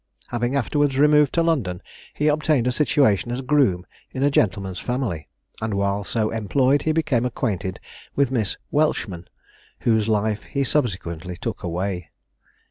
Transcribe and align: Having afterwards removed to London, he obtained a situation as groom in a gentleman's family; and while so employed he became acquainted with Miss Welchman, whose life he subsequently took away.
Having 0.29 0.55
afterwards 0.55 0.97
removed 0.97 1.31
to 1.33 1.43
London, 1.43 1.79
he 2.15 2.27
obtained 2.27 2.65
a 2.65 2.71
situation 2.71 3.31
as 3.31 3.41
groom 3.41 3.85
in 4.11 4.23
a 4.23 4.31
gentleman's 4.31 4.79
family; 4.79 5.27
and 5.61 5.75
while 5.75 6.03
so 6.03 6.31
employed 6.31 6.81
he 6.81 6.91
became 6.91 7.23
acquainted 7.23 7.79
with 8.15 8.31
Miss 8.31 8.57
Welchman, 8.71 9.27
whose 9.81 10.07
life 10.07 10.41
he 10.45 10.63
subsequently 10.63 11.37
took 11.37 11.61
away. 11.61 12.09